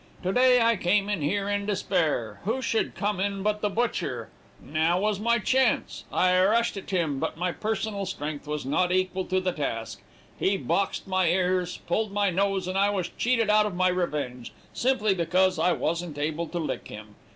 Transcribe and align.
To 0.23 0.33
day 0.33 0.59
I 0.63 0.77
came 0.77 1.09
in 1.09 1.21
here 1.21 1.47
in 1.47 1.67
despair; 1.67 2.39
who 2.43 2.59
should 2.59 2.95
come 2.95 3.19
in 3.19 3.43
but 3.43 3.61
the 3.61 3.69
butcher; 3.69 4.29
now 4.59 4.99
was 4.99 5.19
my 5.19 5.37
chance; 5.37 6.05
I 6.11 6.43
rushed 6.43 6.75
at 6.75 6.89
him, 6.89 7.19
but 7.19 7.37
my 7.37 7.51
personal 7.51 8.07
strength 8.07 8.47
was 8.47 8.65
not 8.65 8.91
equal 8.91 9.25
to 9.25 9.39
the 9.39 9.51
task; 9.51 10.01
he 10.39 10.57
boxed 10.57 11.07
my 11.07 11.27
ears, 11.27 11.77
pulled 11.85 12.11
my 12.11 12.31
nose, 12.31 12.67
and 12.67 12.79
I 12.79 12.89
was 12.89 13.11
cheated 13.15 13.51
out 13.51 13.67
of 13.67 13.75
my 13.75 13.89
revenge, 13.89 14.51
simply 14.73 15.13
because 15.13 15.59
I 15.59 15.73
wasn't 15.73 16.17
able 16.17 16.47
to 16.47 16.57
lick 16.57 16.87
him. 16.87 17.13